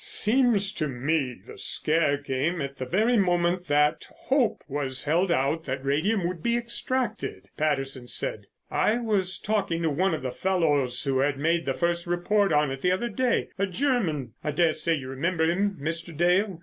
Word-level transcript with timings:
"Seems 0.03 0.71
to 0.71 0.87
me 0.87 1.35
the 1.45 1.59
scare 1.59 2.17
came 2.17 2.59
at 2.59 2.77
the 2.77 2.87
very 2.87 3.17
moment 3.17 3.67
that 3.67 4.07
hope 4.09 4.63
was 4.67 5.03
held 5.05 5.31
out 5.31 5.65
that 5.65 5.85
radium 5.85 6.27
would 6.27 6.41
be 6.41 6.57
extracted," 6.57 7.49
Patterson 7.55 8.07
said. 8.07 8.47
"I 8.71 8.97
was 8.97 9.37
talking 9.37 9.83
to 9.83 9.91
one 9.91 10.15
of 10.15 10.23
the 10.23 10.31
fellows 10.31 11.03
who 11.03 11.19
had 11.19 11.37
made 11.37 11.67
the 11.67 11.75
first 11.75 12.07
report 12.07 12.51
on 12.51 12.71
it 12.71 12.81
the 12.81 12.91
other 12.91 13.09
day, 13.09 13.49
a 13.59 13.67
German, 13.67 14.33
I 14.43 14.49
daresay 14.49 14.95
you 14.95 15.07
remember 15.07 15.45
him, 15.47 15.77
Mr. 15.79 16.17
Dale. 16.17 16.59